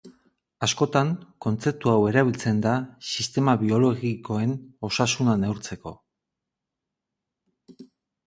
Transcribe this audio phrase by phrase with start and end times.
[0.67, 1.09] Askotan,
[1.45, 2.71] kontzeptu hau erabiltzen da
[3.09, 4.55] sistema biologikoen
[4.89, 5.93] osasuna neurtzeko.